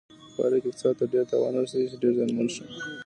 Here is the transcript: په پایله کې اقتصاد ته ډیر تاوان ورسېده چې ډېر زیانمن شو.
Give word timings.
په 0.23 0.29
پایله 0.35 0.57
کې 0.61 0.69
اقتصاد 0.71 0.93
ته 0.99 1.05
ډیر 1.13 1.23
تاوان 1.31 1.53
ورسېده 1.55 1.85
چې 1.91 1.97
ډېر 2.01 2.13
زیانمن 2.17 2.47
شو. 2.55 2.65